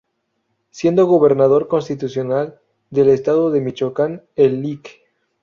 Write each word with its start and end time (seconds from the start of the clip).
Siendo 0.71 1.05
Gobernador 1.05 1.67
Constitucional 1.67 2.59
del 2.89 3.07
Estado 3.09 3.51
de 3.51 3.61
Michoacán 3.61 4.25
el 4.35 4.63
Lic. 4.63 4.99